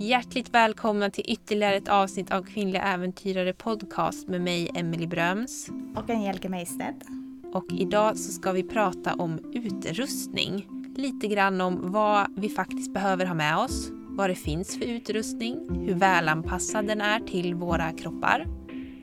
[0.00, 5.68] Hjärtligt välkomna till ytterligare ett avsnitt av Kvinnliga Äventyrare Podcast med mig, Emelie Bröms.
[5.96, 7.02] Och Angelica Mejstedt.
[7.52, 10.66] Och idag så ska vi prata om utrustning.
[10.96, 15.58] Lite grann om vad vi faktiskt behöver ha med oss, vad det finns för utrustning,
[15.86, 18.46] hur välanpassad den är till våra kroppar,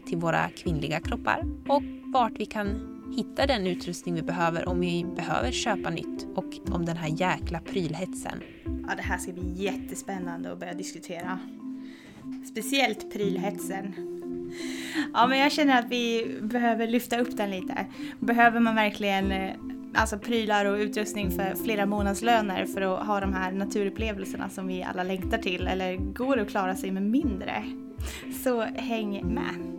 [0.07, 1.83] till våra kvinnliga kroppar och
[2.13, 6.85] vart vi kan hitta den utrustning vi behöver om vi behöver köpa nytt och om
[6.85, 8.43] den här jäkla prylhetsen.
[8.63, 11.39] Ja, det här ska bli jättespännande att börja diskutera.
[12.51, 13.93] Speciellt prylhetsen.
[15.13, 17.85] Ja, men jag känner att vi behöver lyfta upp den lite.
[18.19, 19.53] Behöver man verkligen eh,
[19.93, 24.83] alltså prylar och utrustning för flera månadslöner för att ha de här naturupplevelserna som vi
[24.83, 25.67] alla längtar till?
[25.67, 27.63] Eller går det att klara sig med mindre?
[28.43, 29.78] Så häng med!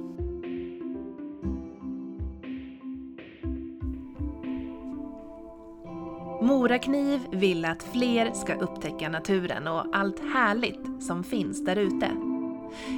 [6.51, 12.11] Morakniv vill att fler ska upptäcka naturen och allt härligt som finns där ute.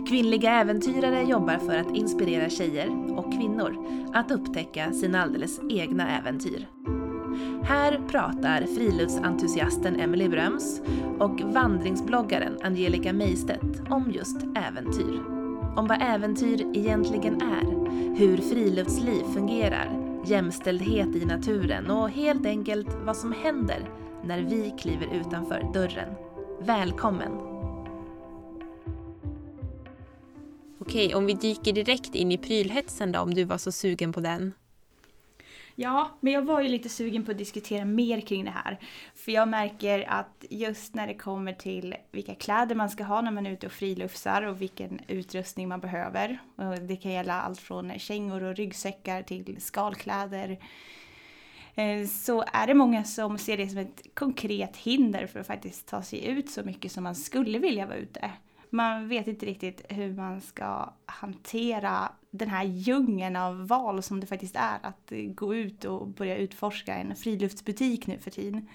[0.08, 6.68] Kvinnliga äventyrare jobbar för att inspirera tjejer och kvinnor att upptäcka sina alldeles egna äventyr.
[7.62, 10.80] Här pratar friluftsentusiasten Emily Bröms
[11.18, 15.20] och vandringsbloggaren Angelica Mejstedt om just äventyr.
[15.76, 23.16] Om vad äventyr egentligen är, hur friluftsliv fungerar jämställdhet i naturen och helt enkelt vad
[23.16, 23.90] som händer
[24.24, 26.14] när vi kliver utanför dörren.
[26.60, 27.32] Välkommen!
[30.78, 34.20] Okej, om vi dyker direkt in i prylhetsen då, om du var så sugen på
[34.20, 34.52] den.
[35.74, 38.78] Ja, men jag var ju lite sugen på att diskutera mer kring det här.
[39.14, 43.30] För jag märker att just när det kommer till vilka kläder man ska ha när
[43.30, 46.38] man är ute och friluftsar och vilken utrustning man behöver.
[46.56, 50.58] Och det kan gälla allt från kängor och ryggsäckar till skalkläder.
[51.74, 55.88] Eh, så är det många som ser det som ett konkret hinder för att faktiskt
[55.88, 58.30] ta sig ut så mycket som man skulle vilja vara ute
[58.72, 64.26] man vet inte riktigt hur man ska hantera den här djungeln av val som det
[64.26, 68.68] faktiskt är att gå ut och börja utforska en friluftsbutik nu för tiden.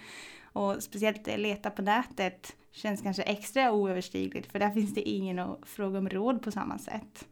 [0.43, 5.59] Och speciellt leta på nätet känns kanske extra oöverstigligt för där finns det ingen att
[5.63, 7.27] fråga om råd på samma sätt.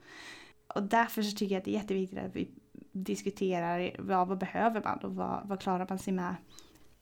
[0.67, 2.49] Och därför så tycker jag att det är jätteviktigt att vi
[2.91, 6.35] diskuterar ja, vad behöver man och vad, vad klarar man sig med.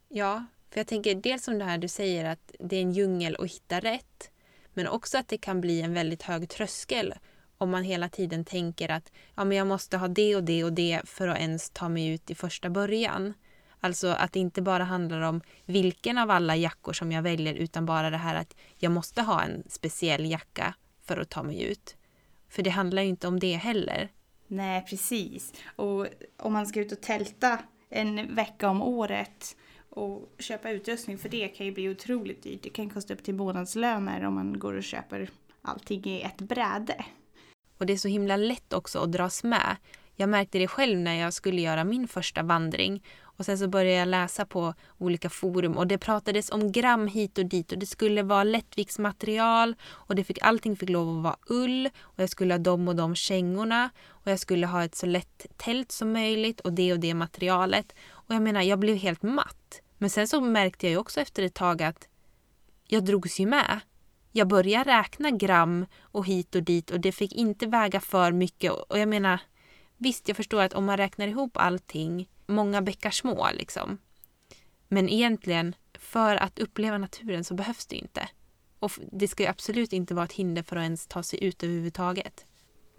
[0.08, 3.36] Ja, för jag tänker dels som det här du säger att det är en djungel
[3.38, 4.30] att hitta rätt.
[4.74, 7.14] Men också att det kan bli en väldigt hög tröskel
[7.58, 10.72] om man hela tiden tänker att ja, men jag måste ha det och det och
[10.72, 13.34] det för att ens ta mig ut i första början.
[13.80, 17.86] Alltså att det inte bara handlar om vilken av alla jackor som jag väljer utan
[17.86, 21.96] bara det här att jag måste ha en speciell jacka för att ta mig ut.
[22.48, 24.08] För det handlar ju inte om det heller.
[24.46, 25.52] Nej, precis.
[25.76, 26.06] Och
[26.36, 27.58] om man ska ut och tälta
[27.90, 29.56] en vecka om året
[29.94, 32.62] och köpa utrustning för det kan ju bli otroligt dyrt.
[32.62, 35.30] Det kan kosta upp till månadslöner om man går och köper
[35.62, 37.04] allting i ett bräde.
[37.78, 39.76] Och det är så himla lätt också att dras med.
[40.16, 43.02] Jag märkte det själv när jag skulle göra min första vandring.
[43.36, 47.38] Och sen så började jag läsa på olika forum och det pratades om gram hit
[47.38, 51.36] och dit och det skulle vara lättviktsmaterial och det fick, allting fick lov att vara
[51.46, 55.06] ull och jag skulle ha de och de kängorna och jag skulle ha ett så
[55.06, 57.94] lätt tält som möjligt och det och det materialet.
[58.10, 59.80] Och jag menar, jag blev helt matt.
[60.04, 62.08] Men sen så märkte jag ju också efter ett tag att
[62.86, 63.80] jag drogs ju med.
[64.32, 68.72] Jag började räkna gram och hit och dit och det fick inte väga för mycket.
[68.72, 69.40] Och jag menar,
[69.96, 73.98] visst jag förstår att om man räknar ihop allting, många bäckar små liksom.
[74.88, 78.28] Men egentligen, för att uppleva naturen så behövs det inte.
[78.78, 81.62] Och det ska ju absolut inte vara ett hinder för att ens ta sig ut
[81.62, 82.46] överhuvudtaget.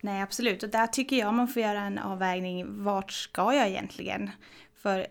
[0.02, 0.64] Nej, absolut.
[0.64, 2.84] Och där tycker jag man får göra en avvägning.
[2.84, 4.30] Vart ska jag egentligen?
[4.76, 5.08] För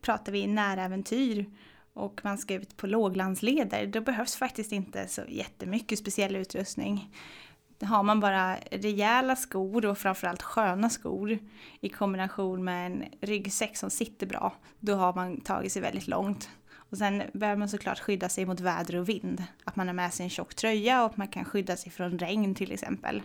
[0.00, 1.46] pratar vi näräventyr
[1.92, 7.10] och man ska ut på låglandsleder, då behövs faktiskt inte så jättemycket speciell utrustning.
[7.80, 11.38] Har man bara rejäla skor och framförallt sköna skor
[11.80, 16.50] i kombination med en ryggsäck som sitter bra, då har man tagit sig väldigt långt.
[16.90, 19.44] Och sen behöver man såklart skydda sig mot väder och vind.
[19.64, 22.18] Att man har med sig en tjock tröja och att man kan skydda sig från
[22.18, 23.22] regn till exempel.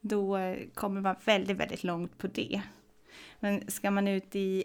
[0.00, 2.62] Då eh, kommer man väldigt, väldigt långt på det.
[3.40, 4.64] Men ska man ut i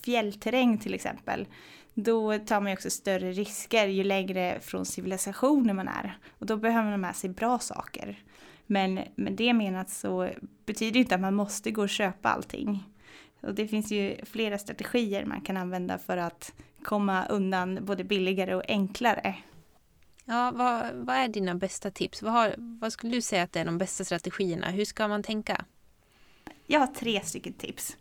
[0.00, 1.46] fjällterräng till exempel,
[1.94, 6.18] då tar man ju också större risker ju längre från civilisationen man är.
[6.38, 8.22] Och då behöver man med sig bra saker.
[8.66, 10.28] Men med det menat så
[10.66, 12.84] betyder det inte att man måste gå och köpa allting.
[13.40, 18.54] Och det finns ju flera strategier man kan använda för att komma undan både billigare
[18.54, 19.36] och enklare.
[20.24, 22.22] Ja, vad, vad är dina bästa tips?
[22.22, 24.70] Vad, har, vad skulle du säga att är de bästa strategierna?
[24.70, 25.64] Hur ska man tänka?
[26.66, 27.96] Jag har tre stycken tips.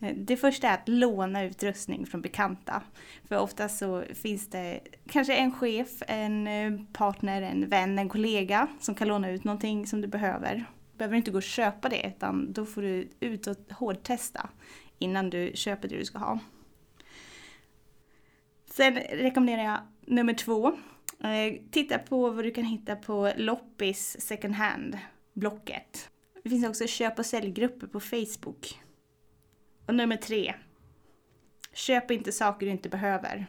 [0.00, 2.82] Eh, det första är att låna utrustning från bekanta.
[3.28, 8.66] För ofta så finns det kanske en chef, en eh, partner, en vän, en kollega
[8.80, 10.54] som kan låna ut någonting som du behöver.
[10.92, 14.48] Du behöver inte gå och köpa det utan då får du ut och hårdtesta
[14.98, 16.38] innan du köper det du ska ha.
[18.70, 20.68] Sen rekommenderar jag nummer två.
[21.20, 24.98] Eh, titta på vad du kan hitta på loppis second hand,
[25.32, 26.10] Blocket.
[26.42, 28.80] Det finns också köp och säljgrupper på Facebook.
[29.86, 30.54] Och nummer tre.
[31.72, 33.46] Köp inte saker du inte behöver.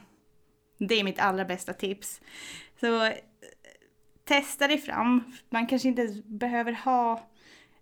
[0.78, 2.22] Det är mitt allra bästa tips.
[2.80, 3.14] Så eh,
[4.24, 5.24] testa dig fram.
[5.50, 7.14] Man kanske inte behöver ha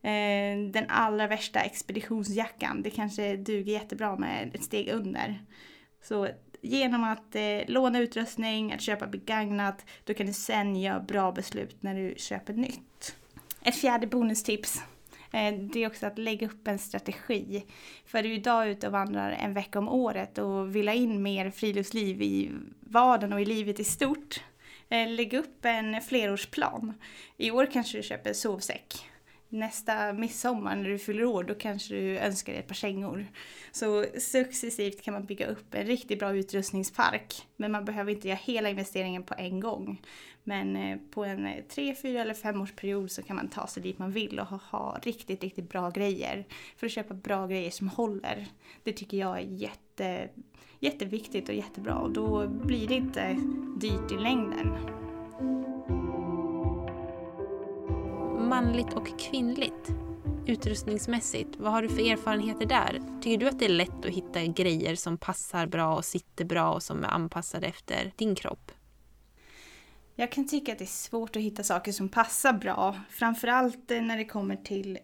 [0.02, 2.82] eh, den allra värsta expeditionsjackan.
[2.82, 5.46] Det kanske duger jättebra med ett steg under.
[6.02, 6.28] Så
[6.62, 11.84] genom att eh, låna utrustning, att köpa begagnat, då kan du sen göra bra beslut
[11.84, 13.16] när du köper nytt.
[13.62, 14.84] Ett fjärde bonustips
[15.32, 17.66] Eh, det är också att lägga upp en strategi.
[18.06, 21.24] För du är idag ute och vandrar en vecka om året och vill ha in
[21.24, 24.44] mer friluftsliv i vardagen och i livet i stort.
[24.90, 26.94] Eh, lägg upp en flerårsplan.
[27.38, 29.10] I år kanske du köper sovsäck
[29.50, 33.26] nästa midsommar när du fyller år, då kanske du önskar dig ett par kängor.
[33.72, 37.48] Så successivt kan man bygga upp en riktigt bra utrustningspark.
[37.56, 40.02] Men man behöver inte göra hela investeringen på en gång.
[40.50, 44.00] Men eh, på en eh, tre, fyra eller femårsperiod så kan man ta sig dit
[44.00, 46.46] man vill och ha, ha riktigt, riktigt bra grejer.
[46.78, 48.48] För att köpa bra grejer som håller.
[48.84, 50.30] Det tycker jag är jätte,
[50.80, 53.38] jätteviktigt och jättebra och då blir det inte
[53.82, 54.78] dyrt i längden.
[58.50, 59.90] manligt och kvinnligt?
[60.46, 63.02] Utrustningsmässigt, vad har du för erfarenheter där?
[63.22, 66.74] Tycker du att det är lätt att hitta grejer som passar bra och sitter bra
[66.74, 68.72] och som är anpassade efter din kropp?
[70.20, 73.00] Jag kan tycka att det är svårt att hitta saker som passar bra.
[73.10, 75.00] Framförallt eh, när det kommer till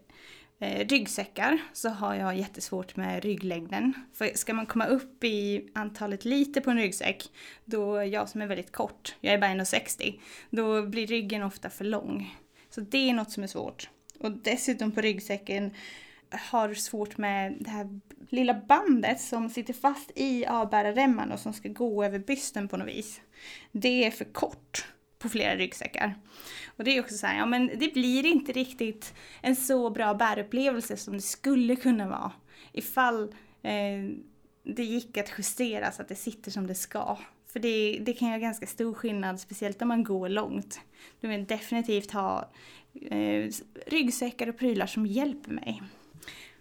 [0.59, 3.93] eh, ryggsäckar så har jag jättesvårt med rygglängden.
[4.13, 7.23] För ska man komma upp i antalet liter på en ryggsäck,
[7.65, 10.19] då jag som är väldigt kort, jag är bara 1,60,
[10.49, 12.35] då blir ryggen ofta för lång.
[12.69, 13.89] Så det är något som är svårt.
[14.19, 15.73] Och dessutom på ryggsäcken
[16.31, 21.69] har svårt med det här lilla bandet som sitter fast i avbärarremmarna och som ska
[21.69, 23.21] gå över bysten på något vis.
[23.71, 24.85] Det är för kort
[25.25, 26.15] på flera ryggsäckar.
[26.77, 30.13] Och det är också så här, ja men det blir inte riktigt en så bra
[30.13, 32.31] bärupplevelse som det skulle kunna vara
[32.71, 33.23] ifall
[33.61, 34.09] eh,
[34.63, 37.17] det gick att justera så att det sitter som det ska.
[37.47, 40.79] För det, det kan göra ganska stor skillnad, speciellt om man går långt.
[41.21, 42.51] Du vill definitivt ha
[43.01, 43.51] eh,
[43.87, 45.81] ryggsäckar och prylar som hjälper mig.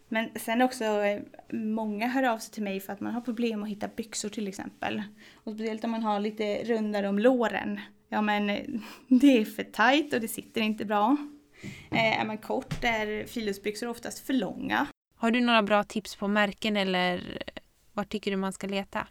[0.08, 1.22] Men sen också, eh,
[1.52, 4.48] många hör av sig till mig för att man har problem att hitta byxor till
[4.48, 5.02] exempel.
[5.34, 7.80] Och speciellt om man har lite rundare om låren.
[8.14, 8.46] Ja men
[9.08, 11.16] det är för tajt och det sitter inte bra.
[11.90, 14.86] Eh, är man kort är friluftsbyxor oftast för långa.
[15.16, 17.42] Har du några bra tips på märken eller
[17.92, 19.06] var tycker du man ska leta?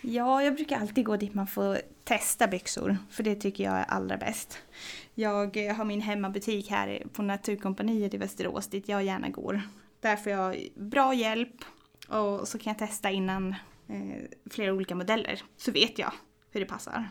[0.00, 3.84] Ja, jag brukar alltid gå dit man får testa byxor, för det tycker jag är
[3.84, 4.58] allra bäst.
[5.14, 9.62] Jag har min hemmabutik här på Naturkompaniet i Västerås dit jag gärna går.
[10.00, 11.64] Där får jag bra hjälp
[12.08, 13.54] och så kan jag testa innan
[13.88, 16.12] eh, flera olika modeller, så vet jag
[16.50, 17.08] hur det passar.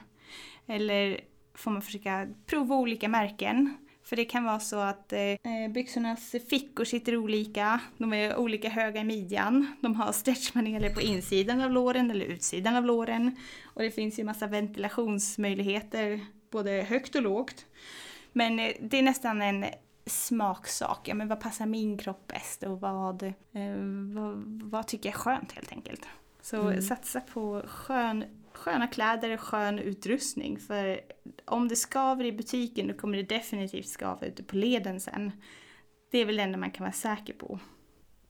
[0.68, 6.36] Eller får man försöka prova olika märken för det kan vara så att eh, byxornas
[6.50, 11.72] fickor sitter olika, de är olika höga i midjan, de har stretchmaneler på insidan av
[11.72, 13.36] låren eller utsidan av låren.
[13.64, 16.20] Och det finns ju massa ventilationsmöjligheter
[16.50, 17.66] både högt och lågt.
[18.34, 19.66] Men eh, det är nästan en
[20.06, 21.08] smaksak.
[21.08, 23.34] Ja, men vad passar min kropp bäst och vad, eh,
[24.16, 26.08] vad, vad, tycker jag är skönt helt enkelt.
[26.42, 26.82] Så mm.
[26.82, 28.24] satsa på skön
[28.62, 30.60] sköna kläder och skön utrustning.
[30.60, 31.02] För
[31.46, 35.32] om det skaver i butiken då kommer det definitivt skava ute på leden sen.
[36.12, 37.60] Det är väl det enda man kan vara säker på.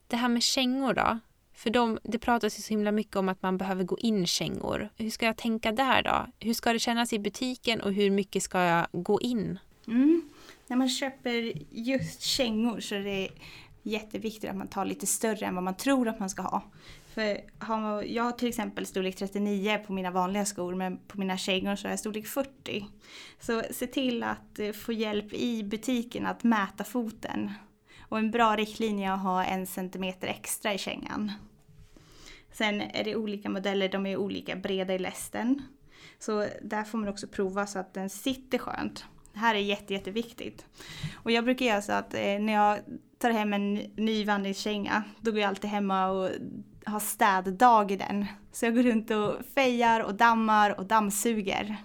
[0.06, 1.18] Det här med kängor då?
[1.54, 4.88] För de, det pratas ju så himla mycket om att man behöver gå in kängor.
[4.96, 6.26] Hur ska jag tänka där då?
[6.40, 9.58] Hur ska det kännas i butiken och hur mycket ska jag gå in?
[9.86, 10.22] Mm.
[10.66, 13.28] När man köper just kängor så är det
[13.82, 16.62] jätteviktigt att man tar lite större än vad man tror att man ska ha.
[17.14, 21.36] För har, jag har till exempel storlek 39 på mina vanliga skor men på mina
[21.36, 22.86] kängor så har jag storlek 40.
[23.40, 27.52] Så se till att eh, få hjälp i butiken att mäta foten.
[28.08, 31.32] Och en bra riktlinje är att ha en centimeter extra i kängan.
[32.52, 35.62] Sen är det olika modeller, de är olika breda i lästen.
[36.18, 39.04] Så där får man också prova så att den sitter skönt.
[39.32, 40.66] Det här är jätte, jätteviktigt.
[41.14, 42.78] Och jag brukar göra så att eh, när jag
[43.18, 46.30] tar hem en ny vandringskänga, då går jag alltid hemma och
[46.86, 48.26] ha städdag i den.
[48.52, 51.76] Så jag går runt och fejar och dammar och dammsuger.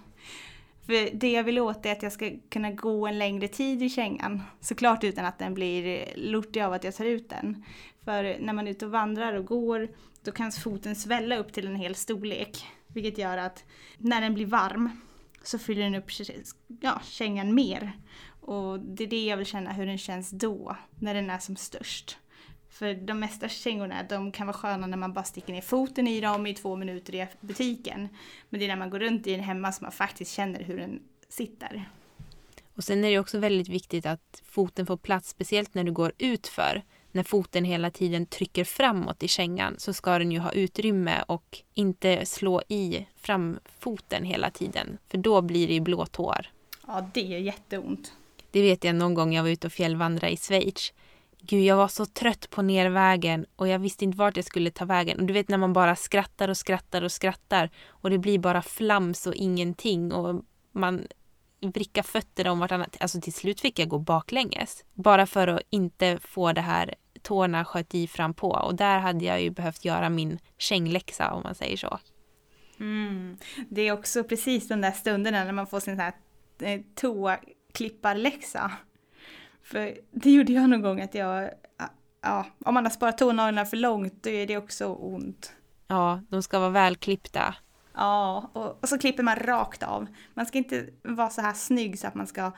[0.86, 3.88] För det jag vill åt är att jag ska kunna gå en längre tid i
[3.88, 4.42] kängan.
[4.60, 7.64] Såklart utan att den blir lortig av att jag tar ut den.
[8.04, 9.88] För när man är ute och vandrar och går,
[10.24, 12.66] då kan foten svälla upp till en hel storlek.
[12.86, 13.64] Vilket gör att
[13.98, 14.90] när den blir varm
[15.42, 16.10] så fyller den upp
[16.80, 17.92] ja, kängan mer.
[18.40, 21.56] Och det är det jag vill känna hur den känns då, när den är som
[21.56, 22.18] störst.
[22.70, 26.20] För de mesta kängorna de kan vara sköna när man bara sticker ner foten i
[26.20, 28.08] dem i två minuter i butiken.
[28.48, 30.78] Men det är när man går runt i den hemma som man faktiskt känner hur
[30.78, 31.88] den sitter.
[32.74, 36.12] Och sen är det också väldigt viktigt att foten får plats, speciellt när du går
[36.18, 36.82] utför.
[37.12, 41.62] När foten hela tiden trycker framåt i kängan så ska den ju ha utrymme och
[41.74, 44.98] inte slå i framfoten hela tiden.
[45.08, 46.46] För då blir det ju blåtår.
[46.86, 48.12] Ja, det är jätteont.
[48.50, 50.92] Det vet jag någon gång jag var ute och fjällvandrade i Schweiz.
[51.40, 54.84] Gud, jag var så trött på nervägen och jag visste inte vart jag skulle ta
[54.84, 55.20] vägen.
[55.20, 58.62] Och du vet när man bara skrattar och skrattar och skrattar och det blir bara
[58.62, 61.06] flams och ingenting och man
[61.60, 62.96] vrickar fötterna om vartannat.
[63.00, 64.84] Alltså till slut fick jag gå baklänges.
[64.94, 68.48] Bara för att inte få det här tårna sköt i fram på.
[68.48, 71.98] Och där hade jag ju behövt göra min kängläxa om man säger så.
[72.80, 73.36] Mm.
[73.68, 76.12] Det är också precis den där stunden när man får sin så här
[76.62, 78.72] eh, toaklipparläxa.
[79.70, 81.50] För det gjorde jag någon gång att jag,
[82.22, 85.52] ja, om man har sparat tånaglarna för långt då är det också ont.
[85.86, 87.54] Ja, de ska vara välklippta.
[87.94, 90.06] Ja, och, och, så klipper man rakt av.
[90.34, 92.52] Man ska inte vara så här snygg så att man ska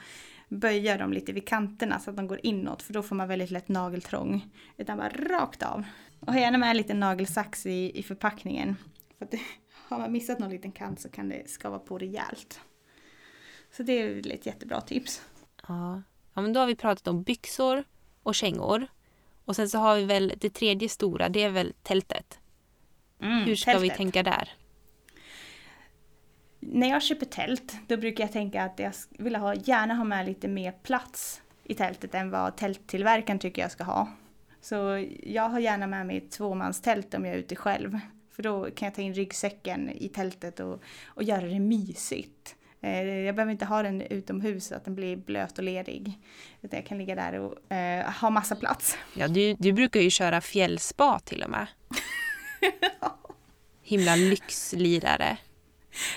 [0.48, 3.50] böja dem lite vid kanterna så att de går inåt för då får man väldigt
[3.50, 4.46] lätt nageltrång.
[4.76, 5.84] Utan bara rakt av.
[6.20, 8.76] Och gärna med en liten nagelsax i, i förpackningen.
[9.18, 9.34] För att
[9.72, 12.60] har man missat någon liten kant så kan det skava på rejält.
[13.76, 15.22] Så det är ett jättebra tips.
[15.68, 16.02] Ja.
[16.40, 17.84] Ja, men då har vi pratat om byxor
[18.22, 18.86] och kängor.
[19.44, 22.38] Och sen så har vi väl det tredje stora, det är väl tältet.
[23.22, 23.92] Mm, Hur ska tältet.
[23.92, 24.48] vi tänka där?
[26.60, 30.26] När jag köper tält, då brukar jag tänka att jag vill ha, gärna ha med
[30.26, 34.08] lite mer plats i tältet än vad tälttillverkaren tycker jag ska ha.
[34.60, 37.98] Så jag har gärna med mig ett tvåmanstält om jag är ute själv.
[38.30, 42.56] För då kan jag ta in ryggsäcken i tältet och, och göra det mysigt.
[42.82, 46.18] Eh, jag behöver inte ha den utomhus så att den blir blöt och ledig.
[46.62, 48.98] Utan jag kan ligga där och eh, ha massa plats.
[49.14, 51.66] Ja, du, du brukar ju köra fjällspa till och med.
[53.82, 55.36] Himla lyxlirare.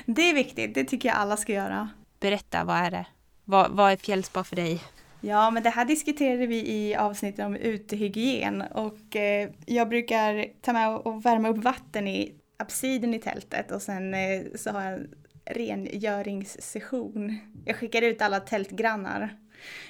[0.06, 1.90] Det är viktigt, det tycker jag alla ska göra.
[2.20, 3.06] Berätta, vad är det?
[3.46, 4.82] Vad, vad är fjällspa för dig?
[5.22, 10.74] Ja, men det här diskuterade vi i avsnittet om utehygien och eh, jag brukar ta
[10.74, 15.00] med och värma upp vatten i absiden i tältet och sen eh, så har jag
[15.46, 17.38] rengöringssession.
[17.66, 19.38] Jag skickar ut alla tältgrannar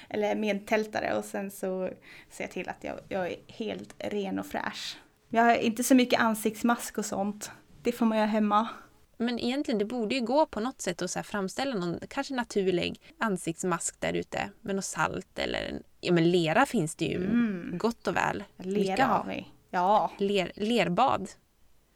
[0.08, 1.90] eller medtältare och sen så
[2.30, 4.98] ser jag till att jag, jag är helt ren och fräsch.
[5.28, 7.50] Jag har inte så mycket ansiktsmask och sånt.
[7.82, 8.68] Det får man göra hemma.
[9.16, 13.00] Men egentligen, det borde ju gå på något sätt att så framställa någon kanske naturlig
[13.18, 17.78] ansiktsmask där ute med något salt eller ja men lera finns det ju mm.
[17.78, 18.44] gott och väl.
[18.56, 19.46] Lera har vi.
[19.70, 20.10] Ja.
[20.18, 21.30] Ler, lerbad.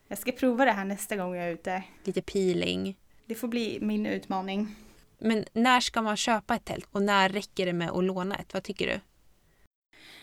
[0.08, 1.82] Jag ska prova det här nästa gång jag är ute.
[2.04, 2.96] Lite peeling.
[3.28, 4.76] Det får bli min utmaning.
[5.18, 8.54] Men när ska man köpa ett tält och när räcker det med att låna ett?
[8.54, 9.00] Vad tycker du?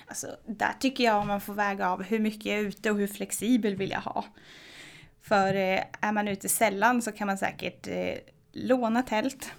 [0.07, 3.07] Alltså, där tycker jag man får väga av hur mycket jag är ute och hur
[3.07, 4.25] flexibel vill jag ha.
[5.21, 8.15] För eh, är man ute sällan så kan man säkert eh,
[8.51, 9.51] låna tält.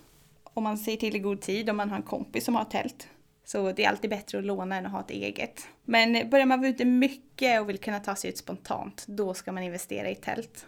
[0.45, 3.09] Om man ser till i god tid om man har en kompis som har tält.
[3.45, 5.69] Så det är alltid bättre att låna än att ha ett eget.
[5.85, 9.53] Men börjar man vara ute mycket och vill kunna ta sig ut spontant, då ska
[9.53, 10.67] man investera i tält.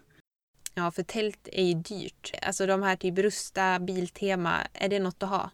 [0.79, 2.33] Ja, för tält är ju dyrt.
[2.43, 5.51] Alltså de här typ Rusta, Biltema, är det något att ha?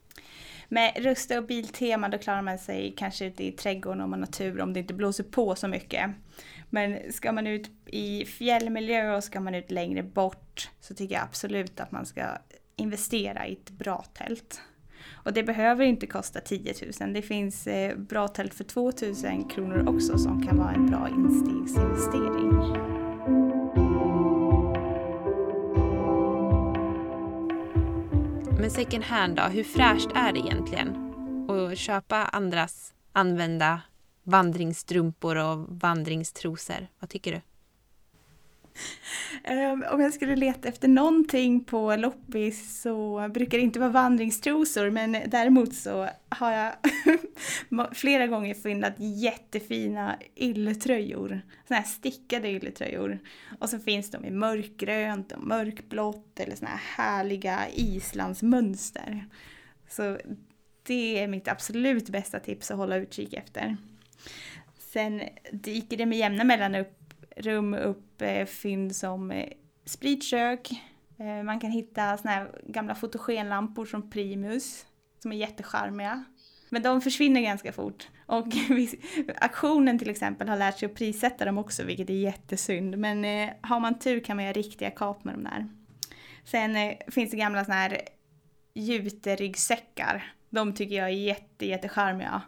[0.68, 4.26] Med Rusta och Biltema då klarar man sig kanske ute i trädgården om man har
[4.26, 6.10] tur om det inte blåser på så mycket.
[6.70, 11.24] Men ska man ut i fjällmiljö och ska man ut längre bort så tycker jag
[11.24, 12.22] absolut att man ska
[12.76, 14.60] investera i ett bra tält.
[15.12, 17.12] Och det behöver inte kosta 10 000.
[17.12, 18.92] Det finns eh, bra tält för 2
[19.24, 22.93] 000 kronor också som kan vara en bra instegsinvestering.
[28.64, 30.96] Men second hand då, hur fräscht är det egentligen?
[31.50, 33.80] Att köpa andras använda
[34.22, 36.86] vandringsstrumpor och vandringstrosor.
[36.98, 37.40] Vad tycker du?
[39.48, 44.90] Um, om jag skulle leta efter någonting på loppis så brukar det inte vara vandringstrosor
[44.90, 46.72] men däremot så har jag
[47.94, 51.42] flera gånger fyndat jättefina ylletröjor.
[51.68, 53.18] Såna här stickade ylletröjor.
[53.58, 59.26] Och så finns de i mörkgrönt och mörkblått eller såna här härliga islandsmönster.
[59.88, 60.18] Så
[60.82, 63.76] det är mitt absolut bästa tips att hålla utkik efter.
[64.78, 67.03] Sen dyker det med jämna mellanrum upp
[67.36, 67.74] Rum
[68.18, 69.48] eh, fynd som eh,
[69.84, 70.70] spritkök,
[71.18, 74.86] eh, man kan hitta såna här gamla fotogenlampor från Primus
[75.18, 76.24] som är jättecharmiga.
[76.68, 78.08] Men de försvinner ganska fort.
[78.26, 78.46] Och
[79.40, 82.98] auktionen till exempel har lärt sig att prissätta dem också, vilket är jättesynd.
[82.98, 85.68] Men eh, har man tur kan man göra riktiga kap med de där.
[86.44, 88.00] Sen eh, finns det gamla såna här
[88.74, 90.32] juteryggsäckar.
[90.50, 92.42] De tycker jag är jätte, jättecharmiga.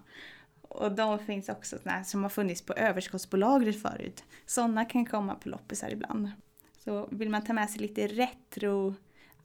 [0.76, 4.25] Och de finns också såna här som har funnits på överskottsbolagret förut.
[4.47, 6.30] Sådana kan komma på loppisar ibland.
[6.85, 8.95] Så vill man ta med sig lite retro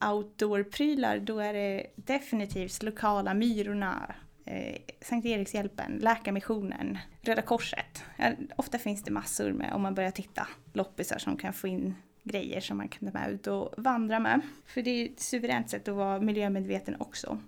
[0.00, 8.04] outdoor-prylar då är det definitivt lokala Myrorna, eh, Sankt Erikshjälpen, Läkarmissionen, Röda Korset.
[8.16, 11.94] Ja, ofta finns det massor med, om man börjar titta, loppisar som kan få in
[12.22, 14.40] grejer som man kan ta med ut och vandra med.
[14.66, 17.38] För det är ett suveränt sätt att vara miljömedveten också.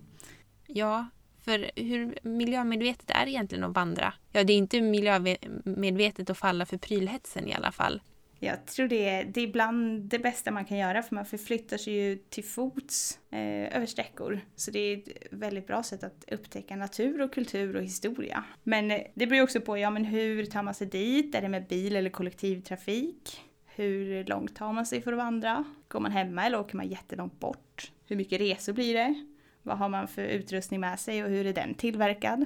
[0.67, 1.05] Ja,
[1.45, 4.13] för hur miljömedvetet är det egentligen att vandra?
[4.31, 8.01] Ja, det är inte miljömedvetet att falla för prylhetsen i alla fall.
[8.39, 11.77] Jag tror det är, det är bland det bästa man kan göra för man förflyttar
[11.77, 14.39] sig ju till fots eh, över sträckor.
[14.55, 18.43] Så det är ett väldigt bra sätt att upptäcka natur och kultur och historia.
[18.63, 21.35] Men eh, det beror ju också på, ja men hur tar man sig dit?
[21.35, 23.41] Är det med bil eller kollektivtrafik?
[23.65, 25.63] Hur långt tar man sig för att vandra?
[25.87, 27.91] Går man hemma eller åker man jättelångt bort?
[28.07, 29.25] Hur mycket resor blir det?
[29.65, 32.45] Vad har man för utrustning med sig och hur är den tillverkad?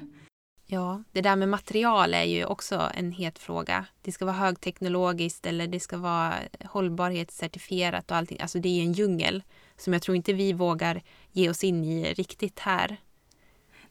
[0.66, 3.86] Ja, det där med material är ju också en het fråga.
[4.02, 6.34] Det ska vara högteknologiskt eller det ska vara
[6.66, 8.42] hållbarhetscertifierat och allting.
[8.42, 9.44] Alltså det är en djungel
[9.78, 12.98] som jag tror inte vi vågar ge oss in i riktigt här.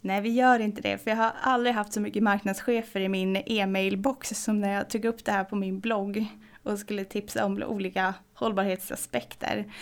[0.01, 3.37] Nej, vi gör inte det, för jag har aldrig haft så mycket marknadschefer i min
[3.37, 6.27] e-mailbox som när jag tog upp det här på min blogg
[6.69, 9.73] och skulle tipsa om olika hållbarhetsaspekter.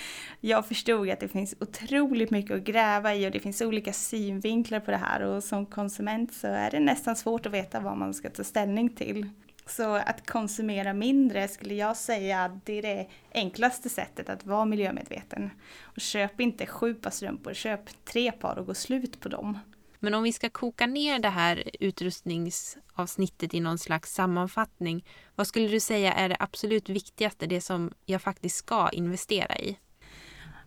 [0.40, 4.80] Jag förstod att det finns otroligt mycket att gräva i och det finns olika synvinklar
[4.80, 8.14] på det här och som konsument så är det nästan svårt att veta vad man
[8.14, 9.28] ska ta ställning till.
[9.66, 15.50] Så att konsumera mindre skulle jag säga det är det enklaste sättet att vara miljömedveten.
[15.82, 19.58] Och köp inte sju par strumpor, köp tre par och gå slut på dem.
[20.00, 25.68] Men om vi ska koka ner det här utrustningsavsnittet i någon slags sammanfattning, vad skulle
[25.68, 29.78] du säga är det absolut viktigaste, det som jag faktiskt ska investera i?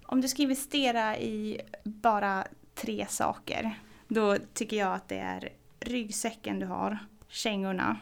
[0.05, 6.59] Om du ska investera i bara tre saker, då tycker jag att det är ryggsäcken
[6.59, 7.97] du har, kängorna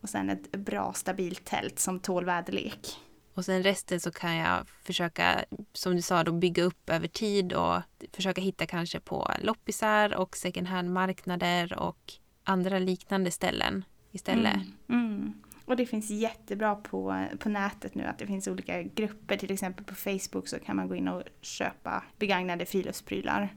[0.00, 2.98] och sen ett bra stabilt tält som tål väderlek.
[3.40, 7.52] Och sen resten så kan jag försöka, som du sa, då bygga upp över tid
[7.52, 12.12] och försöka hitta kanske på loppisar och second hand-marknader och
[12.44, 14.54] andra liknande ställen istället.
[14.88, 15.32] Mm, mm.
[15.64, 19.84] Och det finns jättebra på, på nätet nu att det finns olika grupper, till exempel
[19.84, 23.56] på Facebook så kan man gå in och köpa begagnade friluftsprylar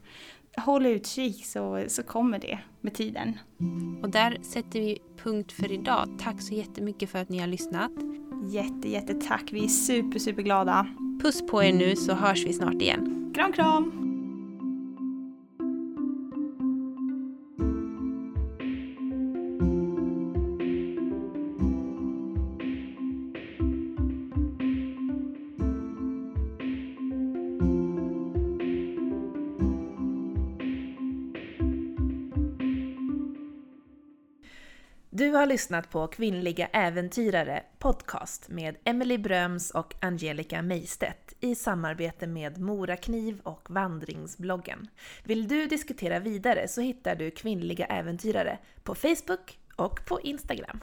[0.57, 3.37] håll utkik så, så kommer det med tiden.
[4.01, 6.09] Och där sätter vi punkt för idag.
[6.19, 7.91] Tack så jättemycket för att ni har lyssnat.
[8.49, 9.49] Jätte, jätte tack.
[9.53, 10.87] Vi är super, super glada.
[11.21, 13.31] Puss på er nu så hörs vi snart igen.
[13.35, 14.12] Kram, kram!
[35.23, 42.27] Du har lyssnat på Kvinnliga Äventyrare podcast med Emily Bröms och Angelica Meistedt i samarbete
[42.27, 44.87] med Morakniv och Vandringsbloggen.
[45.23, 50.79] Vill du diskutera vidare så hittar du Kvinnliga Äventyrare på Facebook och på Instagram.